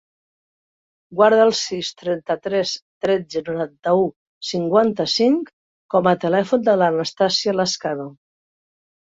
Guarda 1.17 1.43
el 1.47 1.51
sis, 1.57 1.91
trenta-tres, 1.99 2.71
tretze, 3.07 3.43
noranta-u, 3.51 4.09
cinquanta-cinc 4.53 5.53
com 5.95 6.11
a 6.13 6.17
telèfon 6.27 6.67
de 6.71 6.79
l'Anastàsia 6.85 7.59
Lazcano. 7.61 8.11